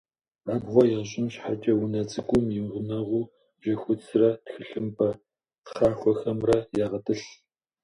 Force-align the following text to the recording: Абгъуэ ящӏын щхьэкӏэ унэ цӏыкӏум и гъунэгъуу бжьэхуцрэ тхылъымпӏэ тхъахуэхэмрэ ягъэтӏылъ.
Абгъуэ 0.53 0.83
ящӏын 0.99 1.27
щхьэкӏэ 1.33 1.73
унэ 1.83 2.01
цӏыкӏум 2.11 2.45
и 2.59 2.59
гъунэгъуу 2.69 3.29
бжьэхуцрэ 3.59 4.29
тхылъымпӏэ 4.45 5.09
тхъахуэхэмрэ 5.65 6.57
ягъэтӏылъ. 6.83 7.25